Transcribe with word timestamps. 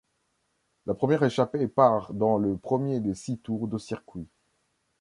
La 0.87 0.95
première 0.95 1.21
échappée 1.21 1.67
part 1.67 2.11
dans 2.15 2.39
le 2.39 2.57
premier 2.57 2.99
des 3.01 3.13
six 3.13 3.37
tours 3.37 3.67
de 3.67 3.77
circuit. 3.77 4.27